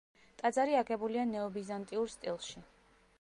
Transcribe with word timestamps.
ტაძარი 0.41 0.77
აგებულია 0.79 1.27
ნეობიზანტიურ 1.35 2.13
სტილში. 2.17 2.69